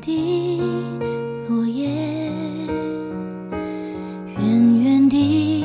[0.00, 0.60] 地
[1.48, 1.88] 落叶，
[4.38, 5.64] 远远地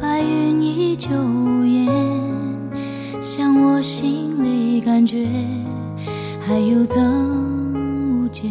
[0.00, 1.88] 白云依旧无言，
[3.20, 5.26] 像我心里感觉
[6.40, 8.50] 还有增无减。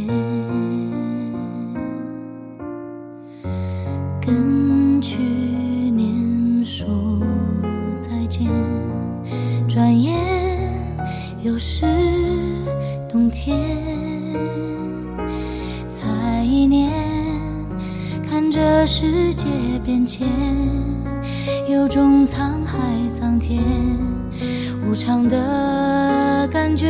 [4.21, 6.88] 跟去年说
[7.98, 8.48] 再见，
[9.68, 10.13] 转眼
[11.44, 11.85] 又是
[13.09, 13.57] 冬天。
[18.90, 19.46] 世界
[19.84, 20.26] 变迁，
[21.70, 23.62] 有种沧海桑田
[24.90, 26.88] 无常的感觉。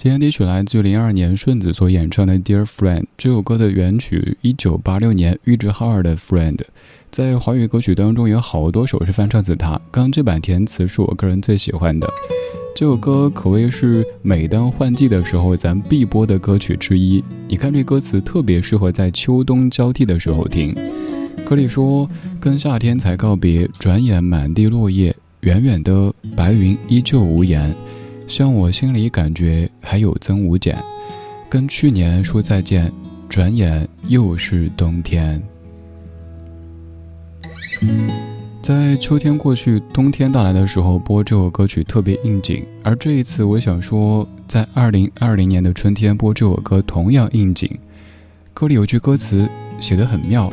[0.00, 6.54] 今天第一曲来自于零二年顺子所演唱的《Dear Friend》，这首歌的原曲一九八六年玉置浩二的《Friend》，
[7.10, 12.08] 在华语歌曲当中有好多首是翻唱自他，刚刚这版填词是我个人最喜欢的。
[12.76, 17.20] 这首歌可谓是每当换季的时候咱必播的歌曲之一。
[17.48, 20.72] 你看这歌词特别适合在秋冬交替的时候听。
[21.44, 27.74] 歌里说：“跟夏天才告别，转眼满地落叶，远远的白云依旧无言。”
[28.28, 30.78] 像我心里感觉还有增无减，
[31.48, 32.92] 跟去年说再见，
[33.26, 35.42] 转眼又是冬天。
[38.60, 47.78] 在秋天过去、冬天到来的时候播这首歌曲特别应景，而这一次我想说，在二零二零年的春天播这首歌同样应景。
[48.52, 49.48] 歌里有句歌词
[49.80, 50.52] 写得很妙：“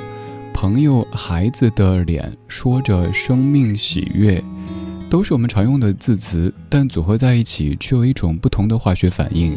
[0.56, 4.42] 朋友孩子的脸，说着生命喜悦。”
[5.16, 9.56] 都是我们常用的字词，但组合在一起却有一种不同的化学反应。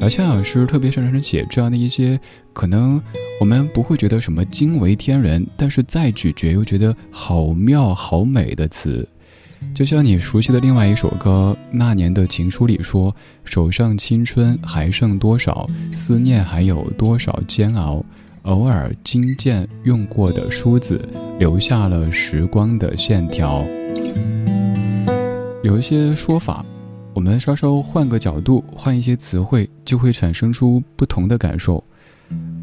[0.00, 2.20] 姚谦老师特别擅长写这样的一些，
[2.52, 3.02] 可能
[3.40, 9.08] 我们不会觉得什么惊为天人，但是再咀嚼又觉得好妙好美的词。
[9.72, 18.04] 就像你熟悉的另外一首歌《那年的情书》里说：“手上青春还剩多少，思念还有多少煎熬，
[18.42, 21.00] 偶尔经见用过的梳子，
[21.38, 23.64] 留下了时光的线条。”
[25.64, 26.62] 有一些说法，
[27.14, 31.82] 我们稍稍换个角度，换一些词汇，就会产生出不同的感受。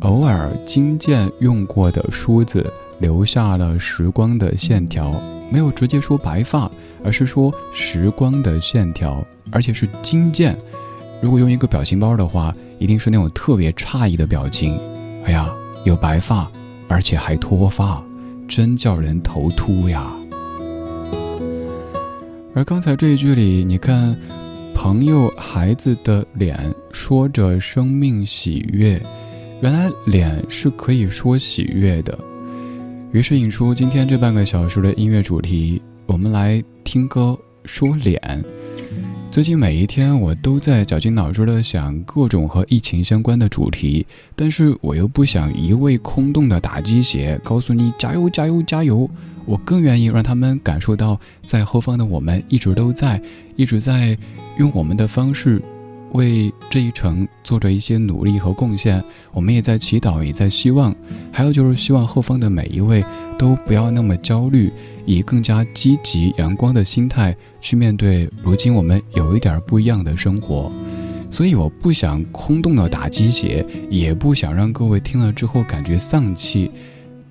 [0.01, 2.63] 偶尔金剑用过的梳子，
[3.00, 5.19] 留下了时光的线条，
[5.50, 6.69] 没有直接说白发，
[7.03, 10.56] 而是说时光的线条，而且是金剑。
[11.24, 14.80] 如果用一个表情包的话，一定是那种特别诧异的表情。
[15.24, 15.50] 哎呀，
[15.86, 16.48] 有白发，
[16.88, 18.03] 而且还脱发，
[18.48, 20.13] 真叫人头秃呀！
[22.53, 24.18] 而刚才这一句里，你看，
[24.75, 26.59] 朋友孩子的脸
[26.92, 29.01] 说着生命喜悦，
[29.62, 32.18] 原来脸是可以说喜悦的。
[33.13, 38.44] 于是引出今天这半个小时的音乐主题，我们来听歌说脸。
[39.31, 44.06] 最近每一天，我都在绞尽脑汁的想各种和疫情相关的主题，
[44.36, 49.10] 但是我又不想一味空洞的打鸡血，告诉你加油加油加油。
[49.45, 53.22] 我更愿意让他们感受到，在后方的我们一直都在，
[53.56, 54.18] 一直在
[54.57, 55.62] 用我们的方式，
[56.13, 59.04] 为这一程做着一些努力和贡献。
[59.31, 60.96] 我们也在祈祷，也在希望。
[61.31, 63.04] 还有就是希望后方的每一位
[63.38, 64.72] 都不要那么焦虑。
[65.04, 70.72] 以更加积极阳光的心态去面对如今我们有一点不一样的生活，
[71.31, 76.69] 所以我不想空洞的打鸡血，也不想让各位听了之后感觉丧气，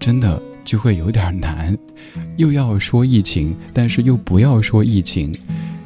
[0.01, 1.79] 真的就会有点难，
[2.37, 5.33] 又要说疫情，但是又不要说疫情，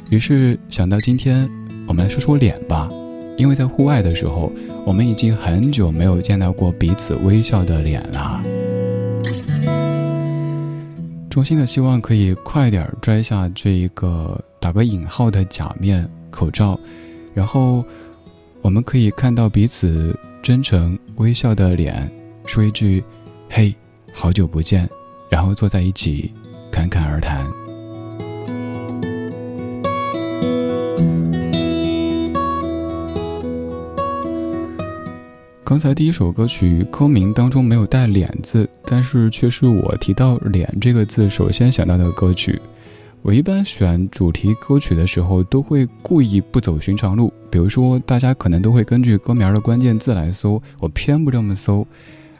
[0.08, 1.48] 于是想到今天
[1.86, 2.88] 我们来说说脸吧，
[3.36, 4.50] 因为在户外的时候，
[4.86, 8.42] 我们已经很久没有见到过彼此微笑的脸了。
[11.28, 16.78] 衷心的希望可以快点摘下这一个打个引号的假面口罩，
[17.34, 17.84] 然后
[18.62, 22.10] 我们可以看到彼此真诚微笑的脸，
[22.46, 23.02] 说一句
[23.50, 23.74] “嘿，
[24.12, 24.88] 好久不见”，
[25.28, 26.32] 然后坐在一起
[26.70, 27.44] 侃侃而谈。
[35.74, 42.60] 刚才第一首歌曲歌名当中没有带“脸”字，但是却是我提到“脸”这个字首先想到的歌曲。
[43.22, 47.34] 我一般选主题歌曲的时候，都会故意不走寻常路。
[47.50, 51.84] 比如说，大家可能都会根据歌名的关键字来搜，我偏不这么搜。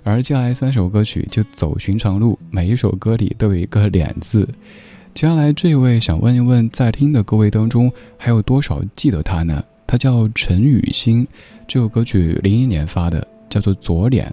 [0.05, 4.49] 而接下来三首歌曲就走寻常路，每一首歌里都有一个“脸”字。
[5.13, 9.65] 接下来这位想问一问，在听的各位当中，还有多少记得他呢？
[9.87, 11.27] 他叫陈雨欣。
[11.67, 14.33] 这首歌曲零一年发的，叫做《左脸》，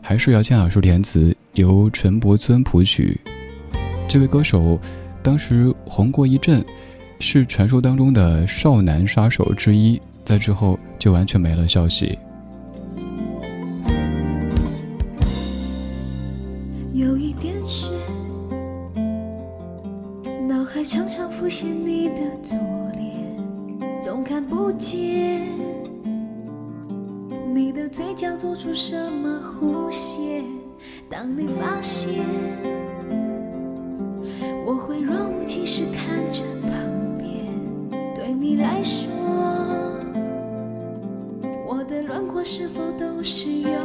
[0.00, 3.20] 还是姚谦老师填词，由陈柏村谱曲。
[4.08, 4.78] 这位歌手
[5.22, 6.64] 当时红过一阵，
[7.18, 12.18] 是传说当中的少男杀手之一，在之后就完全没了消息。
[16.92, 17.92] 有一点是，
[20.48, 22.58] 脑海常常浮现你的左
[22.96, 23.19] 脸，
[24.00, 25.46] 总看不见。
[27.52, 30.42] 你的嘴角做出什么弧线？
[31.08, 32.24] 当你发现，
[34.64, 36.70] 我会若无其事看着旁
[37.18, 37.46] 边。
[38.14, 39.10] 对你来说，
[41.66, 43.78] 我的轮廓是否都是有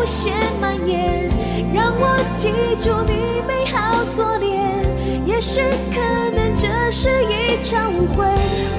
[0.00, 1.28] 无限蔓延，
[1.74, 2.48] 让我记
[2.82, 4.82] 住你美好左脸，
[5.26, 5.60] 也许
[5.92, 8.24] 可能这是一场误会，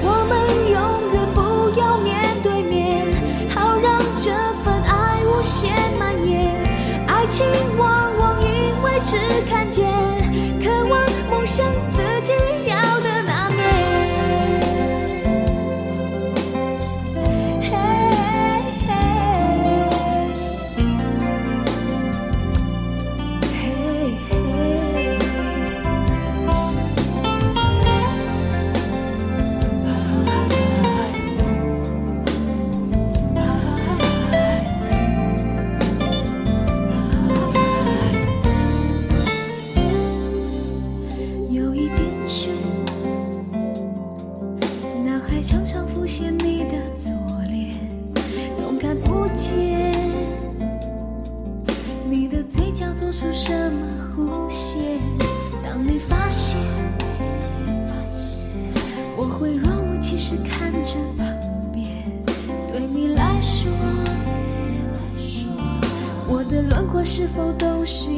[0.02, 0.34] 我们
[0.72, 0.76] 永
[1.14, 3.06] 远不要面对面，
[3.54, 4.32] 好让这
[4.64, 6.58] 份爱无限蔓延。
[7.06, 7.46] 爱情
[7.78, 7.88] 往
[8.18, 9.16] 往因为只
[9.48, 9.86] 看见，
[10.60, 11.00] 渴望
[11.30, 11.64] 梦想
[67.34, 68.10] 否都是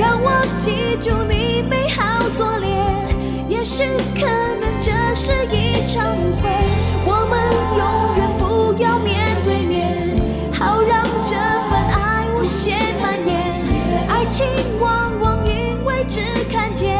[0.00, 2.72] 让我记住你美好左脸，
[3.50, 6.48] 也许可能这是一场误会，
[7.04, 7.36] 我们
[7.76, 7.84] 永
[8.16, 10.16] 远不要面对面，
[10.54, 11.36] 好让这
[11.68, 13.28] 份爱无限蔓延。
[14.08, 14.46] 爱情
[14.80, 16.96] 往往因为只看见，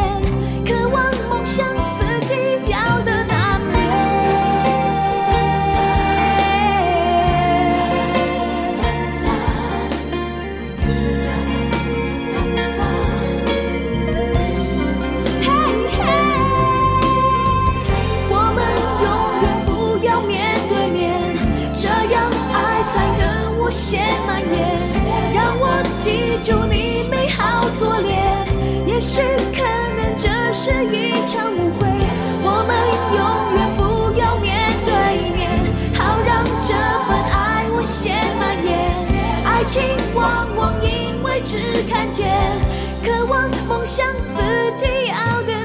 [30.71, 31.89] 是一场误会，
[32.45, 32.71] 我们
[33.19, 33.21] 永
[33.57, 33.81] 远不
[34.17, 34.49] 要面
[34.87, 34.91] 对
[35.35, 35.51] 面，
[35.99, 36.71] 好让这
[37.07, 38.71] 份爱无限蔓延。
[39.45, 39.83] 爱情
[40.15, 41.59] 往往因为只
[41.91, 42.31] 看见，
[43.05, 44.41] 渴望梦想自
[44.79, 45.60] 己要的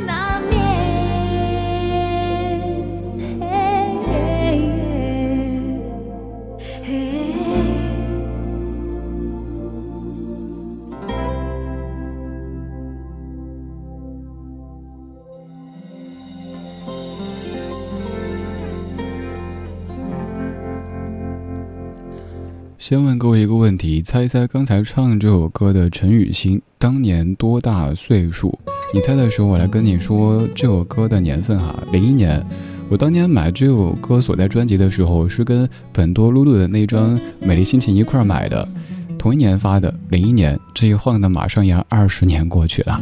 [22.87, 28.55] 先问各位一个问题，猜一猜刚才唱这首歌的陈雨欣当年多大岁数？
[28.93, 32.45] 你猜的时候，我来跟你说这首歌的年份哈，零一年。
[32.87, 38.69] 我当年买这首歌所在专辑的时候，是跟本多露露的那张《美丽心情》一块买的，
[39.17, 40.55] 同一年发的，零一年。
[40.71, 43.01] 这一晃的马上要二十年过去了。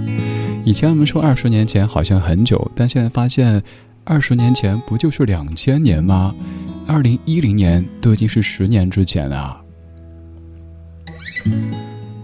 [0.63, 3.61] 以前我们说二十年前好像很久，但现在发现，
[4.05, 6.33] 二十年前不就是两千年吗？
[6.87, 9.59] 二零一零年都已经是十年之前了。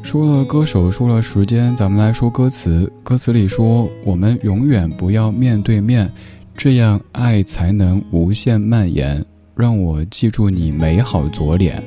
[0.01, 2.91] 说了歌手，说了时间，咱们来说歌词。
[3.03, 6.11] 歌词里说：“我们永远不要面对面，
[6.55, 9.23] 这样爱才能无限蔓延。
[9.55, 11.83] 让我记住你美好左脸。”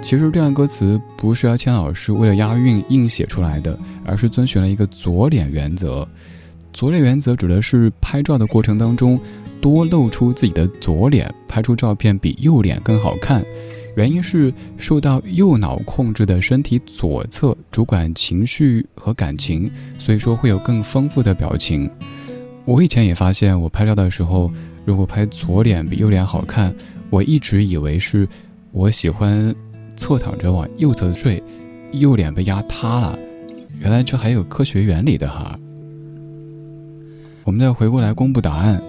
[0.00, 6.06] 其实这样歌词不是阿谦老师为了押韵硬写出来的，而是遵循了一个左脸原则。
[6.72, 9.18] 左脸原则指的是拍照的过程当中
[9.60, 13.44] 多露出自己的左脸，拍出照片比右脸更好看。
[14.00, 21.90] 原因是受到右脑控制的身体左侧主管情绪和感情，所以说会有更丰富的表情。
[22.64, 24.50] 我以前也发现，我拍照的时候，
[24.86, 26.74] 如果拍左脸比右脸好看，
[27.10, 28.26] 我一直以为是
[28.72, 29.54] 我喜欢
[29.96, 31.42] 侧躺着往右侧睡，
[31.92, 33.18] 右脸被压塌了。
[33.80, 35.58] 原来这还有科学原理的哈。
[37.44, 38.82] 我们再回过来公布答案，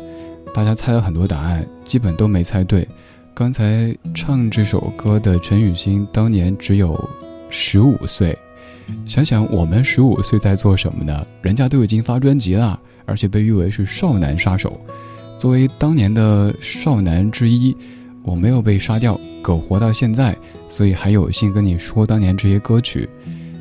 [0.54, 2.88] 大家猜了很多答案，基本都没猜对。
[3.34, 7.10] 刚才唱这首歌的陈雨欣当年只有
[7.50, 8.38] 十五岁，
[9.06, 11.26] 想想我们十五岁在做什么呢？
[11.42, 14.80] 人家都已经发专辑了，而且被誉为是少男杀手。
[15.40, 17.76] 作为当年的少男之一，
[18.24, 20.38] 我没有被杀掉，苟活到现在，
[20.70, 23.10] 所以还有幸跟你说当年这些歌曲。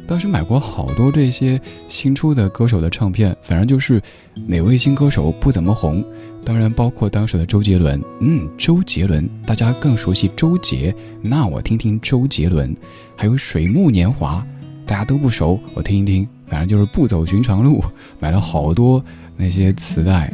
[0.07, 4.03] 当时买过好多这些新出的歌手的唱片，反正就是
[4.47, 6.05] 哪位新歌手不怎么红。
[6.45, 8.01] 当然，包括当时的周杰伦。
[8.21, 12.75] 嗯，周杰伦，大家更熟悉周杰，那我听听周杰伦。
[13.17, 14.45] 还有水木年华，
[14.87, 16.27] 大家都不熟，我听一听。
[16.47, 17.85] 反正就是不走寻常路，
[18.19, 19.05] 买了好多
[19.37, 20.33] 那些磁带。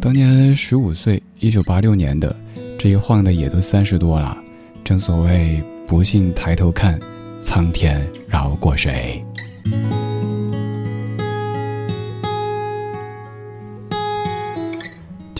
[0.00, 2.36] 当年十五岁，一九八六年的，
[2.78, 4.36] 这一晃的也都三十多了。
[4.84, 7.00] 正所谓不信抬头看，
[7.40, 9.24] 苍天饶过谁。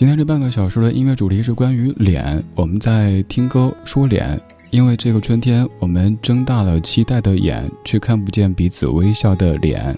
[0.03, 4.37] 今天这半个小时的音乐主题是关于脸，我们在听歌说脸，
[4.69, 9.97] 因为这个春天，我们睁大了期待的眼，却看不见彼此微笑的脸。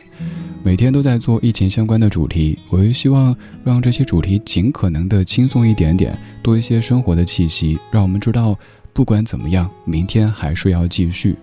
[0.62, 8.56] 每天都在做疫情相关的主题，我也希望让这些主题尽可能的轻松一点点，多一些生活的气息，让我们知道，
[8.94, 11.36] 不管怎么样，明天还是要继续。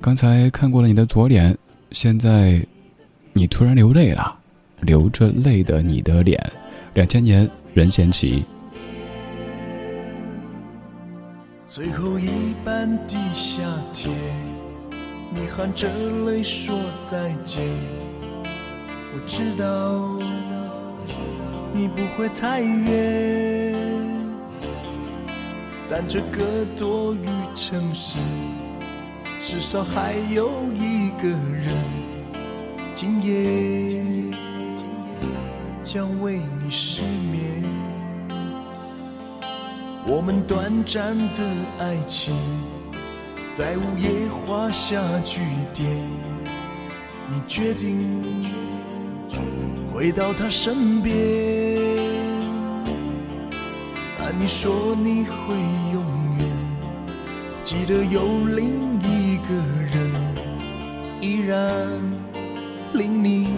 [0.00, 1.58] 刚才看过了你的左脸，
[1.90, 2.64] 现在，
[3.32, 4.38] 你突然流泪了，
[4.82, 6.40] 流着泪的你的脸，
[6.94, 7.50] 两千年。
[7.74, 8.44] 任贤齐。
[11.66, 13.62] 最后一班地下
[13.92, 14.10] 铁，
[15.34, 15.88] 你含着
[16.26, 17.64] 泪说再见。
[19.14, 20.18] 我知道
[21.72, 23.74] 你不会太远，
[25.88, 28.18] 但这个多雨城市，
[29.38, 31.74] 至少还有一个人，
[32.94, 34.21] 今夜
[35.82, 37.62] 将为你失眠。
[40.06, 41.42] 我们短暂的
[41.78, 42.34] 爱情，
[43.52, 45.40] 在午夜画下句
[45.72, 45.88] 点。
[47.30, 48.20] 你决定
[49.90, 51.14] 回到他身边，
[54.18, 55.54] 但你说你会
[55.92, 56.04] 永
[56.38, 56.46] 远
[57.64, 59.54] 记得有另一个
[59.90, 60.12] 人，
[61.20, 61.58] 依然
[62.92, 63.56] 令你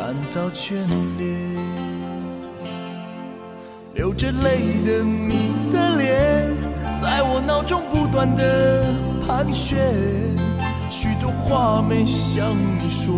[0.00, 0.76] 感到眷
[1.18, 1.36] 恋。
[3.92, 6.56] 流着泪的你的脸，
[7.02, 8.82] 在我脑中不断的
[9.26, 9.76] 盘旋，
[10.88, 12.48] 许多话没向
[12.82, 13.14] 你说，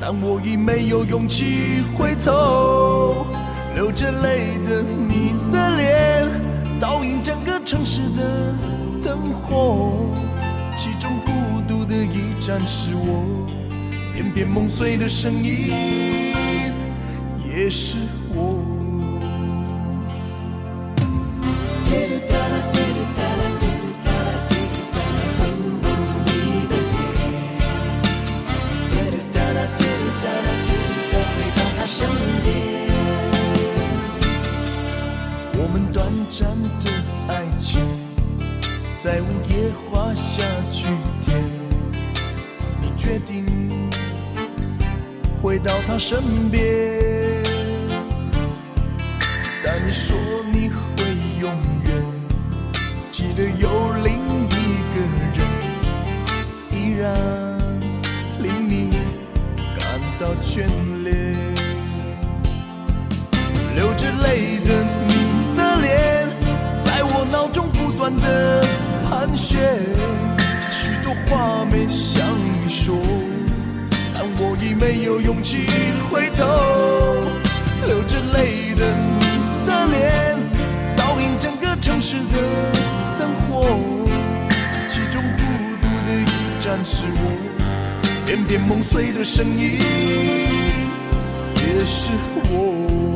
[0.00, 3.26] 但我已没有勇气回头。
[3.74, 6.26] 流着泪的你的脸，
[6.80, 8.54] 倒映整个城市的
[9.02, 9.92] 灯火，
[10.74, 13.46] 其中孤独的一盏是我，
[14.18, 15.68] 片片梦碎的声音，
[17.38, 17.98] 也是
[18.34, 18.58] 我。
[35.54, 36.48] 我们短暂
[36.80, 36.90] 的
[37.28, 37.80] 爱情
[38.96, 40.86] 在午夜画下句
[41.20, 41.40] 点，
[42.82, 43.44] 你决定
[45.48, 46.62] 回到他身边，
[49.64, 50.14] 但你说
[50.52, 51.02] 你会
[51.40, 51.50] 永
[51.84, 51.90] 远
[53.10, 54.12] 记得有另
[54.44, 54.50] 一
[54.92, 55.00] 个
[55.32, 55.40] 人，
[56.70, 57.00] 依然
[58.42, 58.90] 令你
[59.78, 60.66] 感到眷
[61.02, 61.34] 恋，
[63.74, 66.28] 流着泪的你的脸，
[66.82, 68.62] 在我脑中不断的。
[69.08, 69.62] 盘旋，
[70.70, 72.94] 许多话没向你说，
[74.60, 75.66] 已没有勇气
[76.10, 76.44] 回头。
[77.86, 78.86] 流着泪的
[79.18, 80.36] 你的脸，
[80.96, 82.22] 倒映整个城市的
[83.18, 83.66] 灯火，
[84.88, 85.42] 其中孤
[85.80, 89.78] 独的一盏是我，片片梦碎的声音，
[91.54, 92.10] 也是
[92.50, 93.07] 我。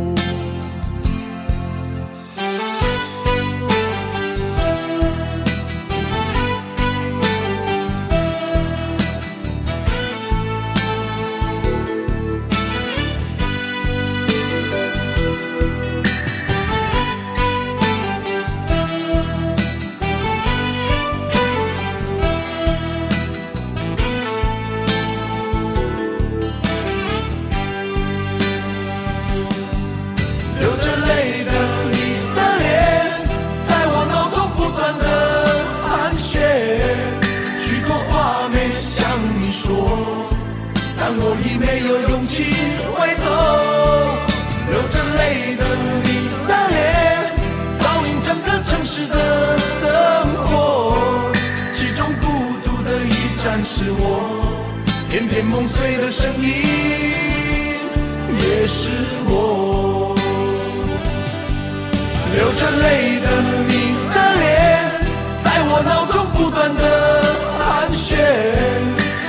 [55.52, 56.48] 梦碎的声音，
[58.38, 58.90] 也是
[59.26, 60.14] 我。
[62.34, 63.26] 流着泪的
[63.68, 64.48] 你的脸，
[65.44, 66.82] 在我脑中不断的
[67.58, 68.18] 盘旋。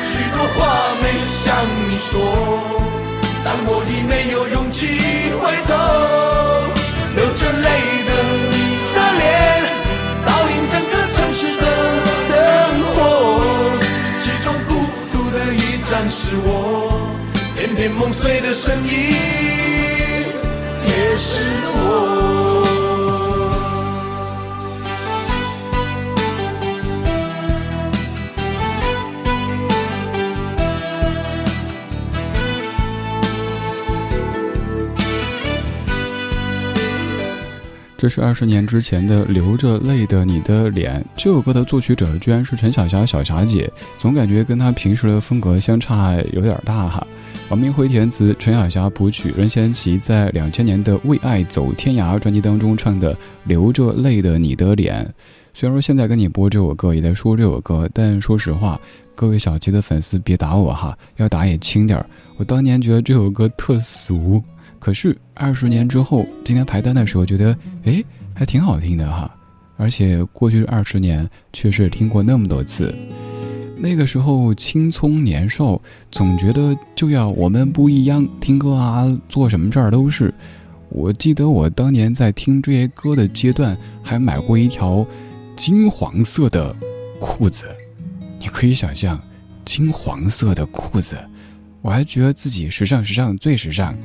[0.05, 0.55] 许多话
[1.03, 1.53] 没向
[1.89, 2.11] 你说，
[3.43, 4.87] 但我已没有勇气
[5.41, 5.71] 回头。
[15.95, 17.07] 但是我
[17.55, 19.15] 片片梦碎的声音，
[20.87, 21.39] 也是
[21.75, 22.62] 我。
[38.03, 41.01] 这是二十年之前的流着泪的你的脸。
[41.15, 47.07] 这首歌的作曲者居然是陈小霞，小霞姐，总感觉跟她平时的风格相差有点大哈。
[47.47, 55.05] 王明辉填词，陈小霞谱曲，任贤齐在两千年的《为爱走天涯》专辑当中唱的《流着泪的你的脸》。
[55.53, 58.77] 虽然说现在跟你播这首歌，也在说这首歌，但说实话，
[59.15, 62.05] 各位小齐的粉丝别打我哈，要打也轻点儿。
[62.35, 64.43] 我当年觉得这首歌特俗。
[64.83, 69.33] 可是二十年之后，今天排单的时候觉得，哎，还挺好听的哈。
[69.77, 72.93] 而且过去二十年确实听过那么多次。
[73.77, 80.33] 那个时候青葱年少，总觉得就要我们不一样，听歌啊，做什么事儿都是。
[80.89, 85.07] 我记得我当年在听这些歌的阶段，还买过一条
[85.55, 86.75] 金黄色的
[87.21, 87.67] 裤子。
[88.37, 89.17] 你可以想象，
[89.63, 91.15] 金黄色的裤子，
[91.81, 93.95] 我还觉得自己时尚，时尚最时尚。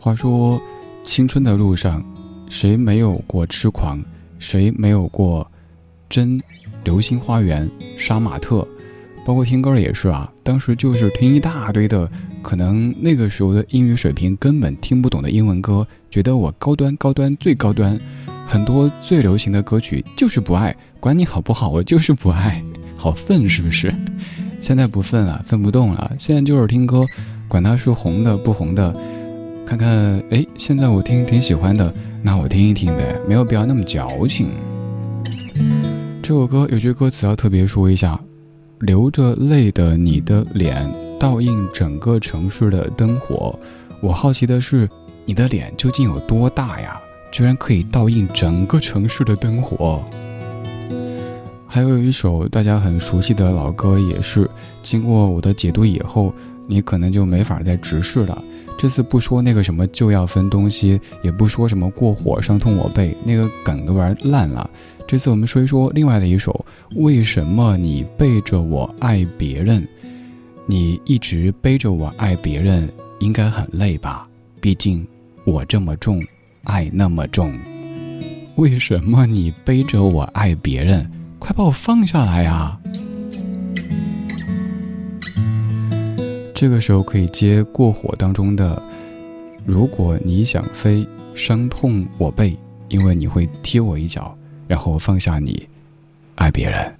[0.00, 0.60] 话说，
[1.04, 2.04] 青春的路上，
[2.48, 4.02] 谁没有过痴狂？
[4.38, 5.50] 谁没有过
[6.08, 6.40] 真？
[6.84, 8.66] 流星花园、杀马特，
[9.26, 10.32] 包括听歌也是啊。
[10.42, 12.08] 当时就是听一大堆的。
[12.40, 17.98] 可能那个时候的英语水平根本听不懂的英文歌，觉得我高端高端最高端，
[18.46, 22.62] 很多最流行的歌曲就是不爱，管你好不好，我就是不爱，
[22.96, 23.92] 好愤是不是？
[24.60, 27.04] 现在不愤了，愤不动了，现在就是听歌，
[27.48, 28.96] 管它是红的不红的，
[29.68, 34.48] 看看哎，现在我听挺喜欢的，那我听一听呗，没有必要那么矫情。
[36.22, 38.18] 这首歌有句歌词要特别说一下：
[38.78, 40.90] 流着泪的你的脸。
[41.20, 43.58] 倒映整个城市的灯火，
[44.00, 44.88] 我好奇的是，
[45.26, 46.98] 你的脸究竟有多大呀？
[47.30, 50.02] 居然可以倒映整个城市的灯火。
[51.66, 54.48] 还有一首大家很熟悉的老歌，也是
[54.80, 56.32] 经过我的解读以后，
[56.66, 58.42] 你可能就没法再直视了。
[58.78, 64.70] 这次不说那个什么就要分东西，也不说什么过火伤痛我背，那个梗都玩烂了。
[65.06, 66.64] 这次我们说一说另外的一首，
[66.94, 69.86] 为什么你背着我爱别人？
[70.64, 72.88] 你一直背着我爱别人，
[73.18, 74.28] 应该很累吧？
[74.60, 75.04] 毕竟
[75.44, 76.22] 我这么重，
[76.62, 77.52] 爱那么重。
[78.54, 81.10] 为什么你背着我爱别人？
[81.38, 82.78] 快把我放下来啊！
[86.60, 88.82] 这个时候可以接过火当中的：
[89.64, 92.56] 如果你想飞，伤痛我背，
[92.88, 95.68] 因为你会踢我一脚，然后放下你，
[96.34, 96.92] 爱别人。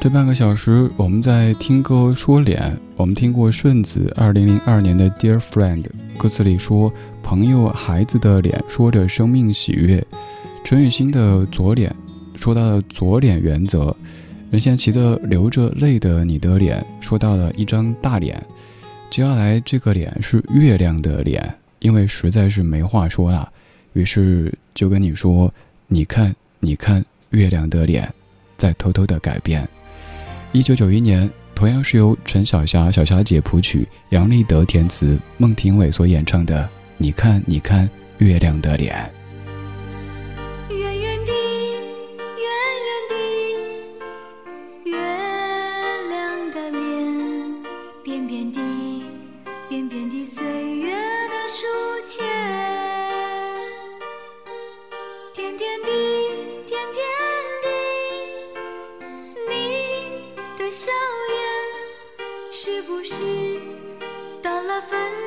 [0.00, 2.78] 这半个小时，我们在听歌说脸。
[2.94, 5.82] 我们听过顺子二零零二年的《Dear Friend》，
[6.16, 10.06] 歌词里说：“朋友孩子的脸，说着生命喜悦。”
[10.62, 11.92] 陈雨欣的左脸，
[12.36, 13.92] 说到了左脸原则。
[14.50, 18.42] 任贤齐的流着泪的你的脸，说到了一张大脸。
[19.10, 23.50] 接下来这个脸是月亮的脸，因为实在是没话说了，
[23.92, 25.52] 于是就跟你说
[25.86, 28.10] ：“你看，你看，月亮的脸，
[28.56, 29.68] 在偷偷的改变。”
[30.52, 36.62] 一九九一年，同样是由陈小霞、小霞姐谱曲，杨立德填词，孟庭苇所演唱的
[36.96, 38.96] 《你看，你看月亮的脸》。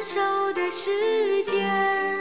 [0.02, 0.20] 分手
[0.54, 0.90] 的时
[1.44, 2.21] 间。